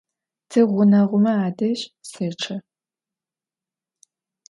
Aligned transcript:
Tiğuneğume 0.49 1.31
adej 1.47 1.79
seççe. 2.11 2.55